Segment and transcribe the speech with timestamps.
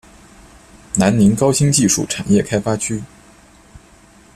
[0.95, 3.03] 南宁高新技术产业开发区